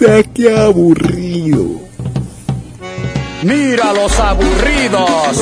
Puta, 0.00 0.22
qué 0.34 0.56
aburrido. 0.56 1.78
Mira 3.42 3.92
los 3.92 4.18
aburridos. 4.18 5.36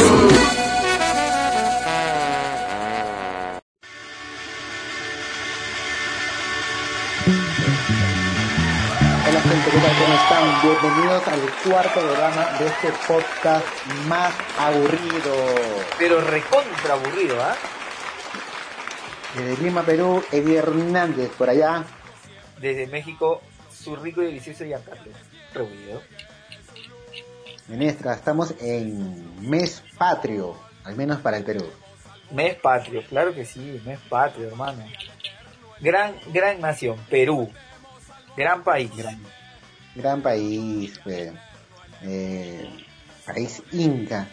Hola 9.29 9.41
gente, 9.43 9.71
¿qué 9.71 9.79
tal? 9.79 9.97
¿Cómo 9.97 10.15
están? 10.15 10.63
Bienvenidos 10.63 11.29
al 11.29 11.41
cuarto 11.63 12.01
programa 12.01 12.59
de 12.59 12.67
este 12.67 12.89
podcast 13.07 13.67
más 14.09 14.35
aburrido. 14.59 15.37
Pero 16.01 16.21
recontra 16.21 16.95
aburrido, 16.95 17.41
¿ah? 17.41 17.55
Desde 19.37 19.63
Lima, 19.63 19.83
Perú, 19.85 20.21
Eddie 20.33 20.59
Hernández, 20.59 21.31
por 21.39 21.49
allá. 21.49 21.85
Desde 22.61 22.89
México, 22.89 23.41
su 23.89 23.97
rico 23.97 24.23
y 24.23 24.27
delicioso 24.27 24.65
Giancarlo. 24.65 25.11
Reunido. 25.55 26.03
Menestra, 27.69 28.15
estamos 28.15 28.55
en 28.61 29.49
mes 29.49 29.83
patrio, 29.97 30.57
al 30.85 30.95
menos 30.97 31.21
para 31.21 31.39
el 31.39 31.45
Perú. 31.45 31.65
Mes 32.31 32.55
patrio, 32.57 33.03
claro 33.09 33.35
que 33.35 33.45
sí, 33.47 33.81
mes 33.87 33.99
patrio, 34.11 34.49
hermano. 34.49 34.85
Gran, 35.81 36.15
gran 36.33 36.61
nación, 36.61 36.97
Perú. 37.09 37.51
Gran 38.37 38.63
país. 38.63 38.91
Gran, 38.95 39.21
gran 39.95 40.21
país, 40.23 41.01
pues, 41.03 41.33
eh, 42.03 42.69
país 43.27 43.63
inca. 43.73 44.29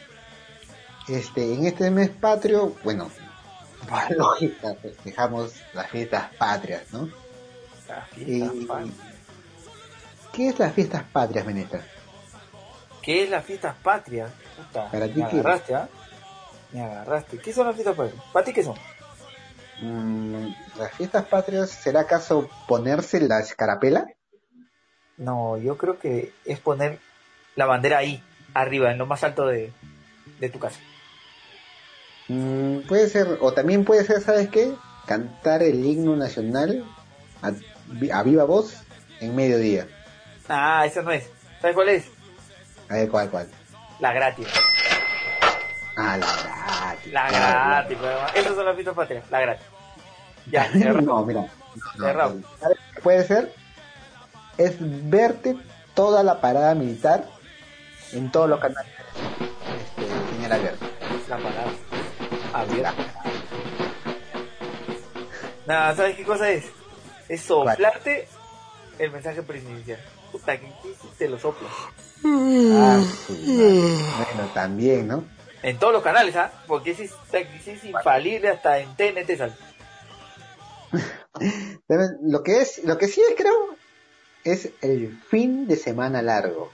Este, 1.08 1.54
en 1.54 1.66
este 1.66 1.90
mes 1.92 2.10
patrio, 2.10 2.76
bueno, 2.84 3.10
por 3.90 4.18
lógica, 4.18 4.76
festejamos 4.82 5.54
las 5.74 5.90
fiestas 5.90 6.34
patrias, 6.36 6.84
¿no? 6.92 7.10
Las 7.88 8.10
fiestas 8.10 8.56
Y- 8.56 8.66
patrias. 8.66 8.96
¿Qué 10.36 10.50
es 10.50 10.60
las 10.60 10.74
fiestas 10.74 11.04
patrias, 11.04 11.46
Menestra? 11.46 11.82
¿Qué 13.02 13.24
es 13.24 13.30
las 13.30 13.46
fiestas 13.46 13.76
patrias? 13.84 14.32
Puta, 14.58 14.90
Para 14.92 15.08
ti, 15.08 15.20
me 15.22 15.30
¿qué? 15.30 15.40
agarraste, 15.40 15.76
¿ah? 15.76 15.88
Me 16.72 16.82
agarraste. 16.82 17.38
¿Qué 17.38 17.54
son 17.54 17.68
las 17.68 17.76
fiestas 17.76 17.96
patrias? 17.96 18.24
¿Para 18.34 18.46
ti 18.46 18.54
qué 18.54 18.64
son? 18.64 18.76
Mm, 19.82 20.48
¿Las 20.78 20.92
fiestas 20.94 21.26
patrias 21.26 21.70
será 21.70 22.02
acaso 22.02 22.50
ponerse 22.68 23.20
la 23.22 23.40
escarapela? 23.40 24.08
No, 25.18 25.58
yo 25.58 25.78
creo 25.78 26.00
que 26.00 26.34
es 26.46 26.60
poner 26.60 27.00
la 27.56 27.66
bandera 27.66 28.00
ahí, 28.00 28.22
arriba, 28.54 28.92
en 28.92 28.98
lo 28.98 29.06
más 29.06 29.24
alto 29.24 29.46
de, 29.48 29.72
de 30.40 30.50
tu 30.50 30.60
casa. 30.60 30.80
Mm, 32.28 32.80
puede 32.88 33.08
ser, 33.10 33.38
o 33.42 33.54
también 33.54 33.86
puede 33.86 34.04
ser, 34.04 34.22
¿sabes 34.22 34.50
qué? 34.50 34.74
Cantar 35.06 35.62
el 35.64 35.86
himno 35.86 36.16
nacional 36.16 36.84
a, 37.42 37.52
a 38.18 38.24
viva 38.24 38.44
voz 38.46 38.76
en 39.22 39.36
mediodía. 39.36 39.88
Ah, 40.48 40.86
esa 40.86 41.02
no 41.02 41.12
es. 41.12 41.30
¿Sabes 41.62 41.76
cuál 41.76 41.90
es? 41.90 42.06
A 42.90 42.94
ver, 42.96 43.10
¿cuál, 43.10 43.30
cuál? 43.30 43.48
La 44.00 44.14
gratis. 44.14 44.48
Ah, 45.98 46.18
la 46.18 46.26
gratis. 46.28 47.14
La 47.14 47.28
claro, 47.28 47.70
gratis, 47.70 47.98
pero 48.02 48.28
esas 48.36 48.56
son 48.56 48.66
las 48.66 48.76
fiestas 48.76 48.96
patrias, 48.96 49.24
la 49.32 49.40
gratis. 49.42 49.66
Ya, 50.52 50.68
claro. 50.70 50.80
cerrado. 50.80 51.02
No, 51.02 51.26
mira. 51.26 51.42
no, 51.98 52.06
Cerrado. 52.06 52.34
no, 52.36 52.48
¿sabes 52.60 52.78
qué 52.94 53.02
puede 53.02 53.24
ser? 53.26 53.54
Es 54.58 54.76
verte 54.80 55.58
toda 55.94 56.24
la 56.24 56.42
parada 56.42 56.76
militar 56.76 57.26
en 58.14 58.32
todos 58.32 58.50
los 58.50 58.60
canales 58.60 58.92
este, 59.98 60.36
señal 60.36 60.52
abierta. 60.52 60.86
La 61.30 61.38
parada. 61.38 61.72
Abierta. 62.54 62.94
Nada, 65.66 65.96
¿sabes 65.96 66.16
qué 66.16 66.24
cosa 66.24 66.50
es? 66.50 66.66
Es 67.28 67.42
soplarte 67.42 68.28
el 69.00 69.12
mensaje 69.12 69.42
presidencial. 69.42 70.00
Puta, 70.36 70.60
¿qué 70.60 70.70
qué 70.82 70.90
hiciste? 70.90 71.30
Lo 71.30 71.40
soplas. 71.40 71.72
Ah, 72.26 73.02
su 73.26 73.32
madre. 73.32 73.80
bueno, 74.18 74.52
también, 74.54 75.08
¿no? 75.08 75.24
En 75.64 75.80
todos 75.80 75.94
los 75.94 76.04
canales, 76.04 76.36
¿ah? 76.36 76.52
Porque 76.68 76.92
ese 76.92 77.06
es, 77.06 77.14
ese 77.32 77.72
es 77.76 77.86
infalible 77.86 78.50
hasta 78.50 78.80
en 78.80 78.94
TNT 78.98 79.38
sale. 79.38 79.54
Lo 82.22 82.44
que 82.44 82.60
es, 82.60 82.84
lo 82.84 82.98
que 82.98 83.08
sí 83.08 83.22
es, 83.22 83.36
creo, 83.38 83.78
es 84.44 84.72
el 84.82 85.18
fin 85.30 85.68
de 85.68 85.78
semana 85.78 86.22
largo, 86.22 86.70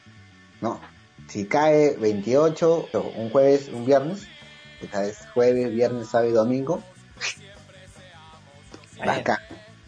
¿no? 0.60 0.82
Si 1.28 1.46
cae 1.46 1.96
28, 1.98 2.90
o 2.94 3.00
un 3.00 3.30
jueves, 3.30 3.68
un 3.68 3.86
viernes, 3.86 4.28
esta 4.82 5.06
es 5.06 5.20
jueves, 5.36 5.72
viernes, 5.72 6.10
sábado 6.10 6.30
y 6.30 6.34
domingo, 6.34 6.84
bacán. 9.06 9.38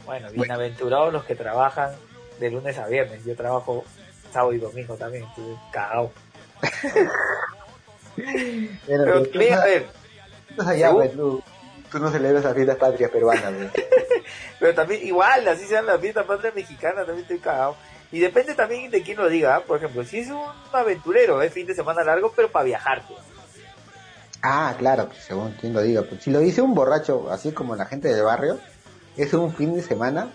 Bueno, 0.05 0.29
bienaventurados 0.31 1.11
los 1.13 1.23
que 1.23 1.35
trabajan 1.35 1.95
de 2.43 2.51
lunes 2.51 2.77
a 2.77 2.87
viernes. 2.87 3.23
Yo 3.23 3.35
trabajo 3.35 3.85
sábado 4.31 4.53
y 4.53 4.57
domingo 4.57 4.95
también, 4.97 5.23
estoy 5.23 5.55
cagado. 5.71 6.11
Pero, 8.15 9.05
Pero, 9.05 9.23
tú, 9.23 9.39
mira, 9.39 9.61
a 9.61 9.65
ver, 9.65 9.87
allá, 10.59 10.91
pues, 10.91 11.13
tú, 11.13 11.41
tú 11.91 11.99
no 11.99 12.11
celebras 12.11 12.43
las 12.43 12.53
fiestas 12.53 12.77
patrias 12.77 13.09
peruanas. 13.11 13.53
Pero 14.59 14.75
también, 14.75 15.07
igual, 15.07 15.47
así 15.47 15.65
sean 15.65 15.85
las 15.85 15.99
fiestas 15.99 16.25
patrias 16.25 16.53
mexicanas, 16.53 17.05
también 17.05 17.21
estoy 17.23 17.39
cagado. 17.39 17.75
Y 18.11 18.19
depende 18.19 18.53
también 18.53 18.91
de 18.91 19.01
quién 19.01 19.17
lo 19.17 19.27
diga, 19.29 19.55
¿ah? 19.55 19.61
por 19.61 19.77
ejemplo, 19.77 20.03
si 20.03 20.19
es 20.19 20.29
un 20.29 20.43
aventurero, 20.71 21.41
es 21.41 21.51
fin 21.51 21.65
de 21.65 21.73
semana 21.73 22.03
largo, 22.03 22.31
pero 22.35 22.51
para 22.51 22.65
viajar, 22.65 23.03
pues. 23.07 23.19
Ah, 24.43 24.75
claro, 24.77 25.07
pues, 25.07 25.23
según 25.23 25.53
quien 25.53 25.73
lo 25.73 25.81
diga. 25.81 26.03
Pues, 26.03 26.21
si 26.21 26.29
lo 26.29 26.39
dice 26.39 26.61
un 26.61 26.75
borracho, 26.75 27.31
así 27.31 27.51
como 27.53 27.75
la 27.75 27.85
gente 27.85 28.13
del 28.13 28.23
barrio, 28.23 28.59
es 29.17 29.33
un 29.33 29.55
fin 29.55 29.73
de 29.73 29.81
semana 29.81 30.31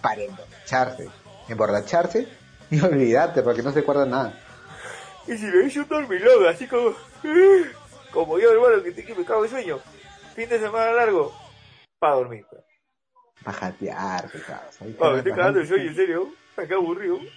para 0.00 0.22
emborracharse. 0.22 1.08
Emborracharse 1.48 2.28
y 2.70 2.80
olvidarte, 2.84 3.42
porque 3.42 3.62
no 3.62 3.72
se 3.72 3.80
acuerda 3.80 4.04
nada. 4.06 4.38
Y 5.26 5.36
si 5.36 5.46
le 5.46 5.64
dice 5.64 5.80
un 5.80 5.88
dormilón, 5.88 6.46
así 6.46 6.66
como, 6.66 6.94
como 8.12 8.38
yo, 8.38 8.52
hermano, 8.52 8.82
que, 8.82 8.92
te- 8.92 9.04
que 9.04 9.14
me 9.14 9.24
cago 9.24 9.42
de 9.42 9.48
sueño, 9.48 9.78
fin 10.34 10.48
de 10.48 10.58
semana 10.58 10.92
largo, 10.92 11.34
para 11.98 12.14
dormir, 12.16 12.44
pues. 12.50 12.62
Para 13.44 13.56
jatear, 13.58 14.30
Ah, 14.48 15.10
me 15.10 15.18
estoy 15.18 15.32
cagando 15.32 15.60
de 15.60 15.66
sueño, 15.66 15.88
en 15.90 15.96
serio, 15.96 16.28
acá 16.56 16.74
aburrido. 16.74 17.18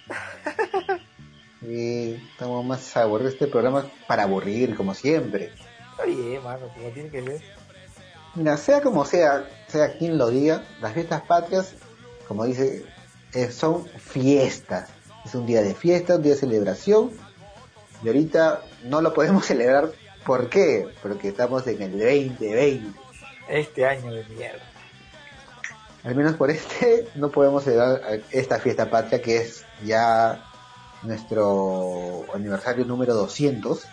Sí, 1.60 2.20
estamos 2.32 2.64
más 2.64 2.96
aburridos 2.96 3.34
este 3.34 3.46
programa 3.46 3.80
es 3.80 3.86
para 4.08 4.24
aburrir, 4.24 4.74
como 4.74 4.94
siempre. 4.94 5.52
Está 5.92 6.04
bien, 6.06 6.42
mano, 6.42 6.66
como 6.74 6.88
tiene 6.88 7.08
que 7.08 7.22
ser. 7.22 7.40
Mira, 8.34 8.56
sea 8.56 8.80
como 8.80 9.04
sea, 9.04 9.48
sea 9.68 9.96
quien 9.96 10.18
lo 10.18 10.28
diga, 10.30 10.64
las 10.80 10.92
fiestas 10.92 11.22
patrias, 11.22 11.76
como 12.26 12.44
dice, 12.46 12.84
eh, 13.34 13.50
son 13.50 13.86
fiestas. 13.86 14.88
Es 15.24 15.34
un 15.34 15.46
día 15.46 15.62
de 15.62 15.74
fiesta, 15.74 16.16
un 16.16 16.22
día 16.22 16.32
de 16.32 16.38
celebración. 16.38 17.10
Y 18.02 18.08
ahorita 18.08 18.62
no 18.84 19.00
lo 19.00 19.14
podemos 19.14 19.46
celebrar. 19.46 19.90
¿Por 20.24 20.48
qué? 20.48 20.88
Porque 21.02 21.28
estamos 21.28 21.66
en 21.66 21.82
el 21.82 21.92
2020. 21.92 22.98
Este 23.48 23.86
año 23.86 24.12
de 24.12 24.24
mierda. 24.24 24.62
Al 26.04 26.14
menos 26.14 26.34
por 26.34 26.50
este 26.50 27.08
no 27.14 27.30
podemos 27.30 27.64
celebrar 27.64 28.00
esta 28.30 28.58
fiesta 28.58 28.90
patria 28.90 29.22
que 29.22 29.36
es 29.38 29.64
ya 29.84 30.44
nuestro 31.02 32.24
aniversario 32.34 32.84
número 32.84 33.14
200 33.14 33.86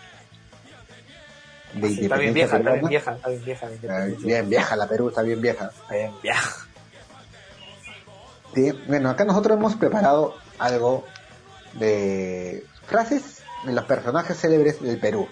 de 1.74 1.88
Sí, 1.88 2.00
está 2.02 2.16
bien 2.16 2.34
vieja, 2.34 2.56
está 2.56 2.72
bien 2.72 2.88
vieja, 2.88 3.12
está 3.12 3.28
bien 3.28 3.44
vieja 3.44 3.70
Está 3.70 4.04
bien 4.06 4.48
vieja 4.48 4.76
la 4.76 4.88
Perú, 4.88 5.08
está 5.08 5.22
bien 5.22 5.40
vieja. 5.40 5.70
Está 5.82 5.94
bien 5.94 6.12
vieja. 6.22 6.66
Sí, 8.54 8.72
bueno, 8.88 9.10
acá 9.10 9.24
nosotros 9.24 9.56
hemos 9.56 9.76
preparado 9.76 10.34
algo 10.58 11.04
de 11.74 12.64
frases 12.86 13.42
de 13.64 13.72
los 13.72 13.84
personajes 13.84 14.36
célebres 14.38 14.82
del 14.82 14.98
Perú. 14.98 15.28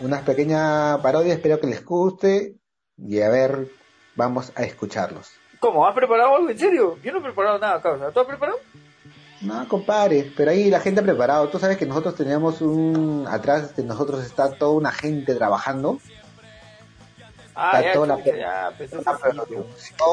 Una 0.00 0.22
pequeña 0.22 1.00
parodia, 1.02 1.34
espero 1.34 1.60
que 1.60 1.66
les 1.66 1.84
guste 1.84 2.56
y 2.96 3.20
a 3.20 3.28
ver, 3.28 3.68
vamos 4.16 4.52
a 4.56 4.62
escucharlos. 4.62 5.30
¿Cómo? 5.60 5.86
¿Has 5.86 5.94
preparado 5.94 6.36
algo 6.36 6.50
en 6.50 6.58
serio? 6.58 6.98
Yo 7.02 7.12
no 7.12 7.18
he 7.18 7.22
preparado 7.22 7.58
nada, 7.58 7.80
causa. 7.80 8.10
¿Tú 8.10 8.20
has 8.20 8.26
preparado? 8.26 8.58
No, 9.40 9.68
compadre, 9.68 10.32
pero 10.36 10.50
ahí 10.50 10.70
la 10.70 10.80
gente 10.80 11.00
ha 11.00 11.04
preparado. 11.04 11.48
Tú 11.48 11.58
sabes 11.58 11.76
que 11.76 11.86
nosotros 11.86 12.14
teníamos 12.14 12.60
un... 12.60 13.26
Atrás 13.28 13.76
de 13.76 13.82
nosotros 13.84 14.24
está 14.24 14.52
toda 14.56 14.72
una 14.72 14.90
gente 14.90 15.34
trabajando. 15.34 15.98
Ah, 17.54 17.80
ya, 17.80 17.92
toda 17.92 18.06
la- 18.08 18.24
ya, 18.24 18.72
pues, 18.76 18.92
no, 18.92 19.00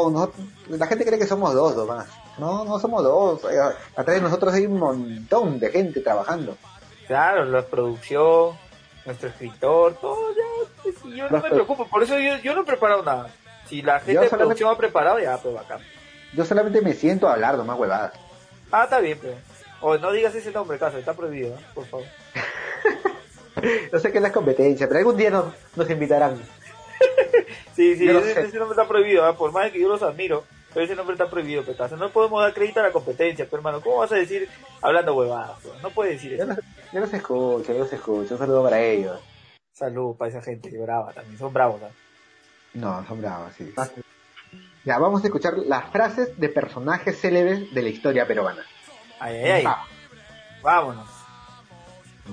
nosotros- 0.10 0.46
la 0.68 0.88
gente 0.88 1.06
cree 1.06 1.18
que 1.20 1.26
somos 1.28 1.54
dos 1.54 1.76
nomás. 1.76 2.08
No, 2.38 2.64
no 2.66 2.80
somos 2.80 3.04
dos. 3.04 3.42
Atrás 3.96 4.16
de 4.18 4.22
nosotros 4.22 4.54
hay 4.54 4.66
un 4.66 4.78
montón 4.80 5.60
de 5.60 5.70
gente 5.72 6.02
trabajando. 6.02 6.56
Claro, 7.08 7.46
la 7.46 7.64
producción, 7.64 8.58
nuestro 9.06 9.30
escritor, 9.30 9.96
todo 9.96 10.18
ya. 10.36 10.44
pues, 10.84 10.96
yo 11.16 11.30
no 11.30 11.40
me 11.42 11.50
preocupo, 11.50 11.88
por 11.88 12.04
eso 12.04 12.18
yo, 12.20 12.38
yo 12.38 12.54
no 12.54 12.62
he 12.62 12.66
preparado 12.66 13.04
nada. 13.04 13.30
Si 13.68 13.82
la 13.82 14.00
gente 14.00 14.22
de 14.22 14.30
producción 14.30 14.70
ha 14.72 14.78
preparado, 14.78 15.20
ya, 15.20 15.38
pues 15.38 15.54
bacán. 15.56 15.80
Yo 16.34 16.46
solamente 16.46 16.82
me 16.82 16.94
siento 16.94 17.28
a 17.28 17.34
hablar 17.34 17.58
nomás 17.58 17.78
huevadas. 17.78 18.14
Ah, 18.72 18.84
está 18.86 19.00
bien, 19.00 19.18
pues. 19.20 19.36
O 19.82 19.98
no 19.98 20.12
digas 20.12 20.34
ese 20.36 20.52
nombre, 20.52 20.78
caso, 20.78 20.98
está 20.98 21.14
prohibido, 21.14 21.56
¿eh? 21.56 21.60
por 21.74 21.86
favor. 21.88 22.06
Yo 23.92 24.00
sé 24.00 24.12
no 24.20 24.28
es 24.28 24.34
competencia, 24.34 24.88
pero 24.88 25.00
algún 25.00 25.18
día 25.18 25.30
nos, 25.30 25.46
nos 25.76 25.90
invitarán. 25.90 26.42
Sí, 27.82 27.96
sí, 27.96 28.08
ese, 28.08 28.60
nombre 28.60 28.76
está 28.80 28.88
prohibido, 28.88 29.28
¿eh? 29.28 29.34
por 29.34 29.52
más 29.52 29.72
que 29.72 29.82
yo 29.82 29.90
los 29.90 30.04
admiro. 30.04 30.44
Pero 30.72 30.86
ese 30.86 30.96
nombre 30.96 31.16
está 31.16 31.28
prohibido, 31.28 31.64
petazo. 31.64 31.98
No 31.98 32.12
podemos 32.12 32.44
dar 32.44 32.54
crédito 32.54 32.80
a 32.80 32.84
la 32.84 32.92
competencia, 32.92 33.46
pero 33.46 33.58
hermano, 33.58 33.82
¿cómo 33.82 33.98
vas 33.98 34.12
a 34.12 34.16
decir 34.16 34.48
hablando 34.82 35.16
huevadas? 35.16 35.60
pe? 35.62 35.70
No 35.82 35.90
puedes 35.90 36.14
decir 36.14 36.38
Yo 36.38 36.44
eso. 36.44 36.62
yo 36.94 37.00
los 37.00 37.12
escucho, 37.12 37.74
yo 37.74 37.80
los 37.80 37.92
escucho. 37.92 38.36
Un 38.36 38.38
saludo 38.38 38.64
para 38.64 38.80
ellos. 38.80 39.20
Salud 39.74 40.16
para 40.16 40.30
esa 40.30 40.44
gente, 40.44 40.70
brava 40.78 41.12
también, 41.12 41.40
son 41.40 41.52
bravos. 41.52 41.82
¿no? 41.82 41.90
No, 42.74 43.08
son 43.08 43.20
bravos, 43.20 43.52
sí. 43.58 43.74
Ya, 44.86 45.00
vamos 45.00 45.24
a 45.24 45.28
escuchar 45.28 45.58
las 45.58 45.86
frases 45.92 46.40
de 46.40 46.50
personajes 46.50 47.20
célebres 47.20 47.74
de 47.74 47.82
la 47.82 47.90
historia 47.90 48.28
peruana. 48.28 48.64
Ay, 49.20 49.38
ay, 49.38 49.52
ay. 49.52 49.64
Va. 49.64 49.88
Vámonos. 50.62 51.10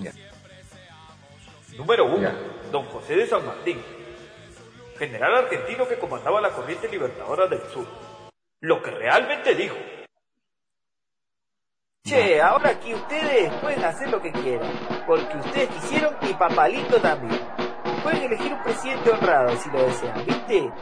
Ya. 0.02 0.12
Número 1.78 2.04
1. 2.04 2.20
Ya. 2.20 2.34
Don 2.70 2.84
José 2.84 3.16
de 3.16 3.26
San 3.26 3.46
Martín. 3.46 3.82
General 4.98 5.32
argentino 5.36 5.86
que 5.86 5.96
comandaba 5.96 6.40
la 6.40 6.50
corriente 6.50 6.88
libertadora 6.88 7.46
del 7.46 7.60
sur. 7.72 7.86
Lo 8.60 8.82
que 8.82 8.90
realmente 8.90 9.54
dijo. 9.54 9.76
Che, 12.04 12.40
ahora 12.40 12.70
aquí 12.70 12.94
ustedes 12.94 13.52
pueden 13.60 13.84
hacer 13.84 14.10
lo 14.10 14.20
que 14.20 14.32
quieran, 14.32 14.72
porque 15.06 15.36
ustedes 15.36 15.68
quisieron 15.68 16.16
y 16.22 16.34
Papalito 16.34 17.00
también. 17.00 17.40
Pueden 18.02 18.24
elegir 18.24 18.52
un 18.52 18.62
presidente 18.64 19.10
honrado 19.10 19.56
si 19.56 19.70
lo 19.70 19.82
desean, 19.82 20.26
¿viste? 20.26 20.72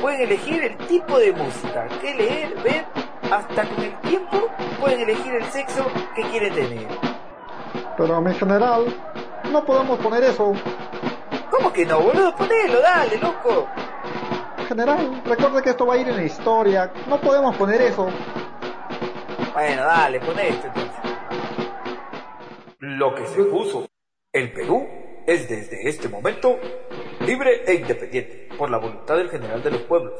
Pueden 0.00 0.20
elegir 0.22 0.64
el 0.64 0.76
tipo 0.86 1.18
de 1.18 1.32
música 1.32 1.88
que 2.00 2.14
leer, 2.14 2.54
ver, 2.62 2.86
hasta 3.30 3.68
con 3.68 3.84
el 3.84 4.00
tiempo 4.00 4.48
pueden 4.80 5.00
elegir 5.00 5.34
el 5.34 5.44
sexo 5.44 5.84
que 6.14 6.22
quieren 6.22 6.54
tener. 6.54 6.88
Pero 7.98 8.20
mi 8.22 8.32
general, 8.34 8.86
no 9.50 9.64
podemos 9.64 9.98
poner 9.98 10.24
eso. 10.24 10.54
¿Cómo 11.56 11.72
que 11.72 11.86
no, 11.86 12.00
boludo? 12.00 12.36
Ponelo, 12.36 12.80
dale, 12.82 13.16
loco. 13.16 13.66
General, 14.68 15.22
recuerde 15.24 15.62
que 15.62 15.70
esto 15.70 15.86
va 15.86 15.94
a 15.94 15.96
ir 15.96 16.08
en 16.08 16.16
la 16.16 16.24
historia. 16.24 16.92
No 17.08 17.18
podemos 17.18 17.56
poner 17.56 17.80
eso. 17.80 18.10
Bueno, 19.54 19.82
dale, 19.84 20.20
pon 20.20 20.38
esto 20.38 20.66
entonces. 20.66 21.00
Lo 22.80 23.14
que 23.14 23.26
se 23.26 23.42
puso. 23.44 23.86
El 24.32 24.52
Perú 24.52 24.86
es 25.26 25.48
desde 25.48 25.88
este 25.88 26.10
momento 26.10 26.58
libre 27.20 27.62
e 27.66 27.74
independiente 27.74 28.48
por 28.58 28.70
la 28.70 28.76
voluntad 28.76 29.16
del 29.16 29.30
general 29.30 29.62
de 29.62 29.70
los 29.70 29.80
pueblos 29.82 30.12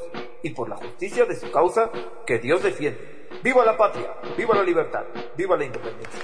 y 0.42 0.50
por 0.50 0.70
la 0.70 0.76
justicia 0.76 1.26
de 1.26 1.36
su 1.36 1.50
causa 1.50 1.90
que 2.26 2.38
Dios 2.38 2.62
defiende. 2.62 3.28
¡Viva 3.42 3.62
la 3.62 3.76
patria! 3.76 4.08
¡Viva 4.38 4.54
la 4.54 4.62
libertad! 4.62 5.04
¡Viva 5.36 5.54
la 5.54 5.66
independencia! 5.66 6.20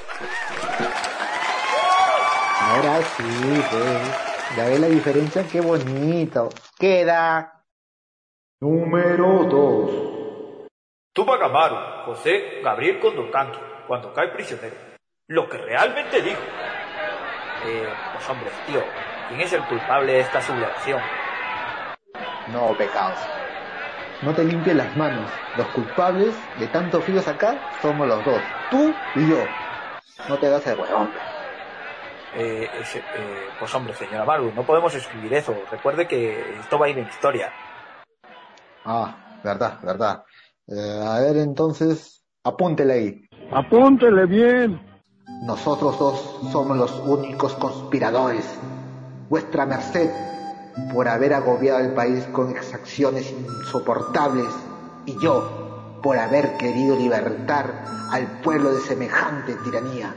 Ahora 2.60 3.02
sí, 3.02 3.62
pues. 3.70 4.31
Ya 4.56 4.66
ve 4.68 4.78
la 4.78 4.88
diferencia, 4.88 5.46
qué 5.50 5.62
bonito. 5.62 6.50
Queda. 6.78 7.64
Número 8.60 9.44
2. 9.44 10.68
Tupac 11.14 11.42
Amaru, 11.42 11.76
José 12.04 12.60
Gabriel 12.62 13.00
Condorcanqui, 13.00 13.58
cuando 13.86 14.12
cae 14.12 14.28
prisionero. 14.28 14.76
Lo 15.28 15.48
que 15.48 15.56
realmente 15.56 16.20
dijo. 16.20 16.42
Eh, 17.64 17.88
pues 18.12 18.28
hombre, 18.28 18.50
tío, 18.66 18.82
¿quién 19.28 19.40
es 19.40 19.52
el 19.54 19.64
culpable 19.64 20.12
de 20.12 20.20
esta 20.20 20.42
sublevación? 20.42 21.00
No, 22.52 22.76
pecados. 22.76 23.18
No 24.20 24.34
te 24.34 24.44
limpies 24.44 24.76
las 24.76 24.94
manos. 24.98 25.30
Los 25.56 25.68
culpables 25.68 26.34
de 26.58 26.66
tantos 26.66 27.02
fríos 27.04 27.26
acá 27.26 27.58
somos 27.80 28.06
los 28.06 28.22
dos. 28.22 28.42
Tú 28.70 28.94
y 29.14 29.30
yo. 29.30 29.46
No 30.28 30.38
te 30.38 30.46
hagas 30.46 30.66
el 30.66 30.78
huevón. 30.78 31.10
Eh, 32.34 32.64
eh, 32.64 33.02
pues 33.58 33.74
hombre, 33.74 33.94
señora 33.94 34.24
Maru, 34.24 34.52
no 34.54 34.64
podemos 34.64 34.94
escribir 34.94 35.34
eso. 35.34 35.54
Recuerde 35.70 36.08
que 36.08 36.58
esto 36.60 36.78
va 36.78 36.86
a 36.86 36.88
ir 36.88 36.98
en 36.98 37.08
historia. 37.08 37.52
Ah, 38.84 39.40
verdad, 39.44 39.78
verdad. 39.82 40.24
Eh, 40.66 41.02
a 41.04 41.20
ver, 41.20 41.36
entonces, 41.36 42.24
apúntele 42.42 42.92
ahí. 42.92 43.28
Apúntele 43.52 44.26
bien. 44.26 44.80
Nosotros 45.44 45.98
dos 45.98 46.50
somos 46.50 46.76
los 46.76 46.92
únicos 47.00 47.54
conspiradores. 47.54 48.58
Vuestra 49.28 49.66
merced, 49.66 50.10
por 50.92 51.08
haber 51.08 51.34
agobiado 51.34 51.78
al 51.78 51.94
país 51.94 52.24
con 52.32 52.50
exacciones 52.50 53.30
insoportables, 53.30 54.48
y 55.04 55.20
yo, 55.20 56.00
por 56.02 56.16
haber 56.18 56.56
querido 56.56 56.96
libertar 56.96 57.84
al 58.10 58.40
pueblo 58.40 58.72
de 58.72 58.80
semejante 58.80 59.54
tiranía. 59.64 60.14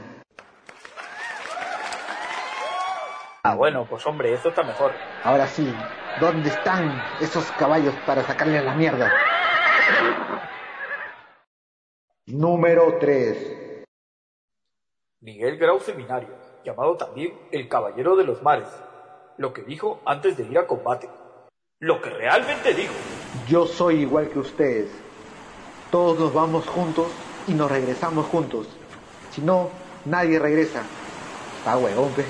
Ah, 3.48 3.54
bueno, 3.54 3.86
pues 3.88 4.04
hombre, 4.08 4.34
esto 4.34 4.48
está 4.48 4.64
mejor. 4.64 4.90
Ahora 5.22 5.46
sí, 5.46 5.72
¿dónde 6.20 6.48
están 6.48 7.00
esos 7.20 7.48
caballos 7.52 7.94
para 8.04 8.24
sacarle 8.24 8.58
a 8.58 8.62
la 8.62 8.74
mierda? 8.74 9.12
Número 12.26 12.98
3. 12.98 13.84
Miguel 15.20 15.58
Grau 15.58 15.78
Seminario, 15.78 16.30
llamado 16.64 16.96
también 16.96 17.38
el 17.52 17.68
Caballero 17.68 18.16
de 18.16 18.24
los 18.24 18.42
Mares. 18.42 18.66
Lo 19.36 19.52
que 19.52 19.62
dijo 19.62 20.00
antes 20.04 20.36
de 20.36 20.42
ir 20.42 20.58
a 20.58 20.66
combate. 20.66 21.08
Lo 21.78 22.02
que 22.02 22.10
realmente 22.10 22.74
dijo. 22.74 22.94
Yo 23.46 23.66
soy 23.68 24.00
igual 24.00 24.28
que 24.28 24.40
ustedes. 24.40 24.90
Todos 25.92 26.18
nos 26.18 26.34
vamos 26.34 26.66
juntos 26.66 27.12
y 27.46 27.54
nos 27.54 27.70
regresamos 27.70 28.26
juntos. 28.26 28.66
Si 29.30 29.40
no, 29.40 29.70
nadie 30.04 30.40
regresa. 30.40 30.82
Ah, 31.64 31.78
huevón, 31.78 32.10
pe. 32.10 32.24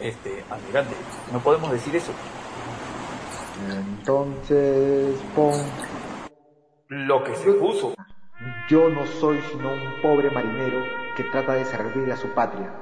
Este, 0.00 0.44
almirante, 0.50 0.94
no 1.32 1.40
podemos 1.40 1.70
decir 1.72 1.94
eso. 1.94 2.12
Entonces, 3.68 5.20
pon, 5.34 5.52
Lo 6.88 7.22
que 7.22 7.34
se 7.34 7.52
puso. 7.52 7.94
yo 8.68 8.88
no 8.88 9.06
soy 9.06 9.40
sino 9.52 9.70
un 9.72 10.00
pobre 10.02 10.30
marinero 10.30 10.82
que 11.16 11.24
trata 11.24 11.52
de 11.54 11.64
servir 11.66 12.10
a 12.12 12.16
su 12.16 12.28
patria. 12.28 12.72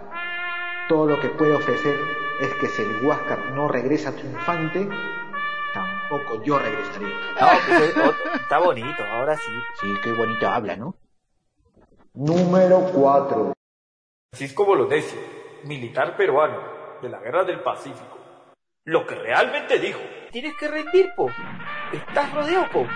Todo 0.89 1.07
lo 1.07 1.21
que 1.21 1.29
puede 1.31 1.55
ofrecer 1.55 1.99
es 2.41 2.55
que 2.55 2.69
si 2.69 2.83
el 2.83 3.05
Huáscar 3.05 3.51
no 3.53 3.67
regresa 3.69 4.13
triunfante, 4.13 4.89
tampoco 5.75 6.43
yo. 6.45 6.59
No, 6.61 7.49
pues, 7.67 7.81
eh, 7.81 7.93
otro- 8.01 8.33
está 8.41 8.59
bonito, 8.59 9.05
ahora 9.05 9.37
sí. 9.37 9.53
Sí, 9.81 9.93
qué 10.03 10.13
bonito 10.13 10.49
habla, 10.49 10.77
¿no? 10.77 10.95
Número 12.15 12.81
4. 12.95 13.53
Francisco 14.33 14.65
Bolognesi, 14.65 15.17
militar 15.65 16.17
peruano 16.17 16.78
de 17.03 17.09
la 17.09 17.19
Guerra 17.21 17.45
del 17.45 17.61
Pacífico. 17.61 18.19
Lo 18.85 19.07
que 19.07 19.15
realmente 19.15 19.79
dijo. 19.79 20.01
Tienes 20.31 20.55
que 20.59 20.69
rendir, 20.69 21.11
po. 21.17 21.31
Estás 21.93 22.33
rodeado, 22.33 22.69
po. 22.71 22.87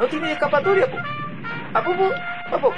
No 0.00 0.06
tienes 0.06 0.32
escapatoria, 0.32 0.90
po. 0.90 0.96
¿A 1.74 1.82
poco? 1.84 2.10
¿A 2.52 2.58
poco? 2.58 2.76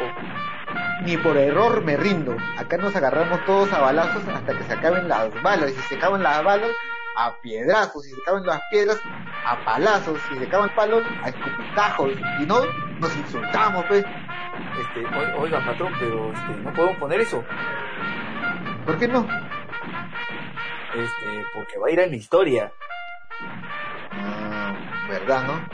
Ni 1.03 1.17
por 1.17 1.37
error 1.37 1.83
me 1.85 1.97
rindo. 1.97 2.37
Acá 2.59 2.77
nos 2.77 2.95
agarramos 2.97 3.45
todos 3.45 3.73
a 3.73 3.81
balazos 3.81 4.27
hasta 4.29 4.57
que 4.57 4.65
se 4.65 4.73
acaben 4.73 5.09
las 5.09 5.31
balas. 5.43 5.71
Y 5.71 5.75
si 5.75 5.81
se 5.83 5.97
acaban 5.97 6.23
las 6.23 6.43
balas, 6.43 6.71
a 7.17 7.35
piedrazos. 7.41 8.03
Si 8.05 8.11
se 8.11 8.21
acaban 8.21 8.45
las 8.45 8.61
piedras, 8.71 9.01
a 9.47 9.65
palazos. 9.65 10.19
Si 10.29 10.37
se 10.39 10.45
acaban 10.47 10.75
palos, 10.75 11.05
a 11.23 11.29
escupitajos. 11.29 12.11
Y 12.41 12.47
no, 12.47 12.61
nos 12.99 13.17
insultamos, 13.17 13.85
pues. 13.87 14.05
Este, 14.81 15.07
oi- 15.07 15.33
oiga, 15.39 15.65
patrón, 15.65 15.93
pero 16.01 16.33
este, 16.33 16.53
no 16.63 16.73
podemos 16.73 16.97
poner 16.99 17.21
eso. 17.21 17.45
¿Por 18.85 18.99
qué 18.99 19.07
no? 19.07 19.27
Este, 20.95 21.45
porque 21.55 21.79
va 21.79 21.89
a 21.89 21.91
ir 21.91 22.01
en 22.01 22.11
la 22.11 22.17
historia. 22.17 22.73
Ah, 24.11 25.07
¿Verdad, 25.09 25.47
no? 25.47 25.69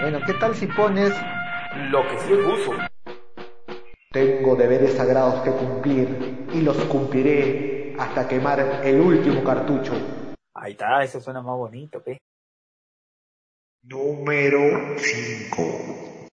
Bueno, 0.00 0.20
¿qué 0.26 0.34
tal 0.34 0.54
si 0.54 0.66
pones 0.66 1.12
Lo 1.90 2.02
que 2.08 2.18
se 2.18 2.36
puso. 2.36 2.72
Tengo 4.10 4.56
deberes 4.56 4.94
sagrados 4.94 5.42
que 5.42 5.50
cumplir 5.50 6.46
y 6.52 6.62
los 6.62 6.76
cumpliré 6.84 7.94
hasta 7.98 8.26
quemar 8.26 8.80
el 8.84 9.00
último 9.00 9.44
cartucho? 9.44 9.92
Ahí 10.54 10.72
está, 10.72 11.02
eso 11.02 11.20
suena 11.20 11.42
más 11.42 11.56
bonito, 11.56 12.02
pe. 12.02 12.18
Número 13.82 14.58
5. 14.96 16.28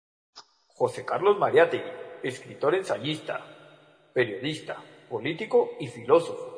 José 0.68 1.06
Carlos 1.06 1.38
Mariátegui, 1.38 1.90
escritor 2.24 2.76
ensayista, 2.76 3.40
periodista, 4.14 4.78
político 5.10 5.72
y 5.80 5.88
filósofo. 5.88 6.55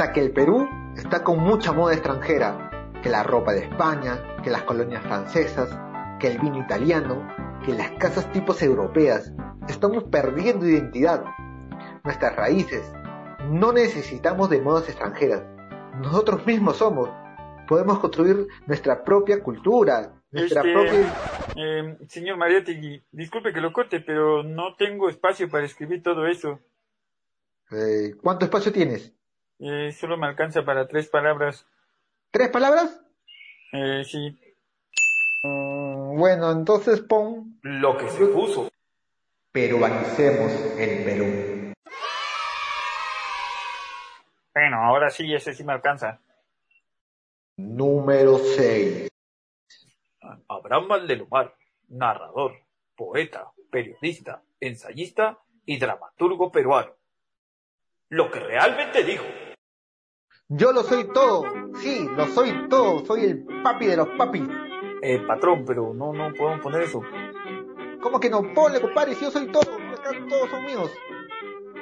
Hasta 0.00 0.12
que 0.12 0.20
el 0.20 0.32
Perú 0.32 0.68
está 0.96 1.22
con 1.22 1.40
mucha 1.40 1.72
moda 1.72 1.92
extranjera, 1.92 2.90
que 3.02 3.10
la 3.10 3.22
ropa 3.22 3.52
de 3.52 3.60
España, 3.60 4.36
que 4.42 4.50
las 4.50 4.62
colonias 4.62 5.02
francesas, 5.02 5.78
que 6.18 6.28
el 6.28 6.38
vino 6.38 6.58
italiano, 6.58 7.28
que 7.64 7.74
las 7.74 7.90
casas 7.92 8.30
tipos 8.32 8.62
europeas. 8.62 9.32
Estamos 9.68 10.04
perdiendo 10.04 10.66
identidad, 10.66 11.22
nuestras 12.02 12.34
raíces. 12.34 12.92
No 13.50 13.72
necesitamos 13.72 14.48
de 14.48 14.60
modas 14.60 14.88
extranjeras. 14.88 15.44
Nosotros 16.00 16.46
mismos 16.46 16.78
somos. 16.78 17.10
Podemos 17.68 17.98
construir 17.98 18.48
nuestra 18.66 19.04
propia 19.04 19.42
cultura, 19.42 20.12
nuestra 20.30 20.62
Este, 20.62 20.72
propia... 20.72 21.14
eh, 21.56 21.98
señor 22.08 22.36
Mariategui, 22.36 23.04
disculpe 23.12 23.52
que 23.52 23.60
lo 23.60 23.72
corte, 23.72 24.00
pero 24.00 24.42
no 24.42 24.74
tengo 24.76 25.08
espacio 25.08 25.48
para 25.48 25.66
escribir 25.66 26.02
todo 26.02 26.26
eso. 26.26 26.58
Eh, 27.72 28.14
¿Cuánto 28.20 28.44
espacio 28.44 28.72
tienes? 28.72 29.12
Eh, 29.58 29.92
solo 29.92 30.16
me 30.16 30.26
alcanza 30.26 30.64
para 30.64 30.86
tres 30.88 31.08
palabras. 31.08 31.66
¿Tres 32.30 32.48
palabras? 32.48 33.00
Eh, 33.72 34.02
sí. 34.04 34.38
Mm, 35.44 36.18
bueno, 36.18 36.50
entonces 36.50 37.00
pon 37.00 37.58
Lo 37.62 37.96
que 37.96 38.08
se 38.08 38.26
puso. 38.26 38.68
peruanicemos 39.52 40.52
el 40.78 41.04
Perú. 41.04 41.72
Bueno, 44.54 44.82
ahora 44.82 45.10
sí, 45.10 45.32
ese 45.32 45.54
sí 45.54 45.62
me 45.64 45.72
alcanza. 45.72 46.20
Número 47.56 48.38
6. 48.38 49.08
Abraham 50.48 50.88
Valdelomar, 50.88 51.54
narrador, 51.88 52.52
poeta, 52.96 53.52
periodista, 53.70 54.42
ensayista 54.60 55.38
y 55.66 55.78
dramaturgo 55.78 56.50
peruano. 56.50 56.99
Lo 58.10 58.28
que 58.28 58.40
realmente 58.40 59.04
dijo. 59.04 59.24
Yo 60.48 60.72
lo 60.72 60.82
soy 60.82 61.04
todo. 61.12 61.44
Sí, 61.76 62.08
lo 62.16 62.26
soy 62.26 62.68
todo. 62.68 63.04
Soy 63.06 63.24
el 63.24 63.46
papi 63.62 63.86
de 63.86 63.96
los 63.96 64.08
papis. 64.18 64.42
Eh, 65.00 65.20
patrón, 65.20 65.64
pero 65.64 65.94
no, 65.94 66.12
no 66.12 66.34
podemos 66.34 66.60
poner 66.60 66.82
eso. 66.82 67.00
¿Cómo 68.02 68.18
que 68.18 68.28
no? 68.28 68.52
Ponle, 68.52 68.80
compadre, 68.80 69.14
si 69.14 69.24
yo 69.24 69.30
soy 69.30 69.46
todo. 69.52 69.62
Acá 69.92 70.10
todos 70.28 70.50
son 70.50 70.64
míos. 70.64 70.90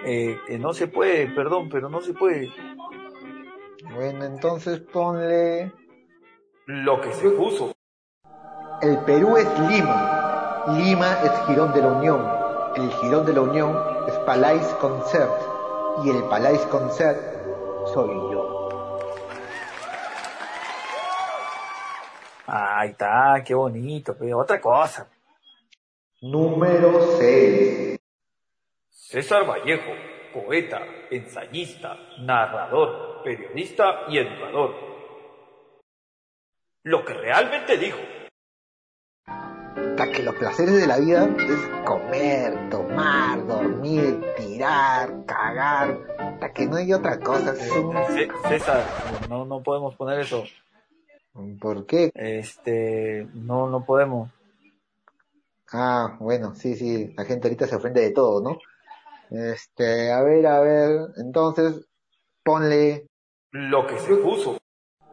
Eh, 0.04 0.36
no 0.60 0.74
se 0.74 0.86
puede, 0.86 1.28
perdón, 1.28 1.70
pero 1.70 1.88
no 1.88 2.02
se 2.02 2.12
puede. 2.12 2.52
Bueno, 3.94 4.26
entonces 4.26 4.80
ponle... 4.80 5.72
Lo 6.66 7.00
que 7.00 7.10
se 7.14 7.30
puso. 7.30 7.72
El 8.82 8.98
Perú 9.06 9.38
es 9.38 9.46
Lima. 9.60 10.64
Lima 10.76 11.22
es 11.22 11.46
Girón 11.46 11.72
de 11.72 11.80
la 11.80 11.88
Unión. 11.88 12.30
El 12.76 12.90
Girón 13.00 13.24
de 13.24 13.32
la 13.32 13.40
Unión 13.40 13.74
es 14.06 14.14
Palais 14.18 14.66
Concert. 14.78 15.57
Y 16.04 16.10
el 16.10 16.22
Palais 16.24 16.60
Concert 16.66 17.18
soy 17.92 18.14
yo. 18.32 18.98
Ahí 22.46 22.90
está, 22.90 23.42
qué 23.44 23.54
bonito, 23.54 24.16
pero 24.18 24.38
otra 24.38 24.60
cosa. 24.60 25.08
Número 26.22 27.16
6. 27.18 27.98
César 28.88 29.46
Vallejo, 29.46 29.92
poeta, 30.32 30.80
ensayista, 31.10 31.96
narrador, 32.20 33.22
periodista 33.22 34.04
y 34.08 34.18
educador. 34.18 34.74
Lo 36.84 37.04
que 37.04 37.14
realmente 37.14 37.76
dijo. 37.76 37.98
Hasta 39.98 40.12
que 40.12 40.22
los 40.22 40.36
placeres 40.36 40.76
de 40.76 40.86
la 40.86 40.98
vida 40.98 41.24
es 41.24 41.84
comer, 41.84 42.70
tomar, 42.70 43.44
dormir, 43.44 44.24
tirar, 44.36 45.24
cagar. 45.26 45.98
Hasta 46.18 46.52
que 46.52 46.66
no 46.66 46.76
hay 46.76 46.92
otra 46.92 47.18
cosa. 47.18 47.50
Es 47.54 47.72
un- 47.72 47.96
C- 48.14 48.28
César, 48.48 48.84
no, 49.28 49.44
no 49.44 49.60
podemos 49.60 49.96
poner 49.96 50.20
eso. 50.20 50.44
¿Por 51.60 51.84
qué? 51.86 52.12
Este, 52.14 53.26
no, 53.34 53.68
no 53.68 53.84
podemos. 53.84 54.30
Ah, 55.72 56.16
bueno, 56.20 56.54
sí, 56.54 56.76
sí, 56.76 57.12
la 57.16 57.24
gente 57.24 57.48
ahorita 57.48 57.66
se 57.66 57.74
ofende 57.74 58.00
de 58.00 58.12
todo, 58.12 58.40
¿no? 58.40 58.58
Este, 59.36 60.12
a 60.12 60.22
ver, 60.22 60.46
a 60.46 60.60
ver, 60.60 61.08
entonces, 61.16 61.88
ponle 62.44 63.08
Lo 63.50 63.84
que 63.84 63.98
se 63.98 64.14
puso. 64.14 64.58